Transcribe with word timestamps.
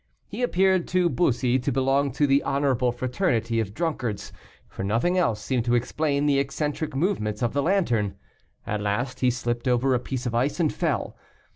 He 0.27 0.41
appeared 0.41 0.87
to 0.87 1.09
Bussy 1.11 1.59
to 1.59 1.71
belong 1.71 2.11
to 2.13 2.25
the 2.25 2.41
honorable 2.41 2.91
fraternity 2.91 3.59
of 3.59 3.75
drunkards, 3.75 4.33
for 4.67 4.83
nothing 4.83 5.15
else 5.15 5.39
seemed 5.43 5.63
to 5.65 5.75
explain 5.75 6.25
the 6.25 6.39
eccentric 6.39 6.95
movements 6.95 7.43
of 7.43 7.53
the 7.53 7.61
lantern. 7.61 8.15
At 8.65 8.81
last 8.81 9.19
he 9.19 9.29
slipped 9.29 9.67
over 9.67 9.93
a 9.93 9.99
piece 9.99 10.25
of 10.25 10.33
ice, 10.33 10.59
and 10.59 10.73
fell. 10.73 11.15